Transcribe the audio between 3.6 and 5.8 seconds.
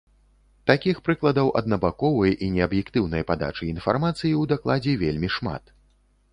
інфармацыі ў дакладзе вельмі шмат.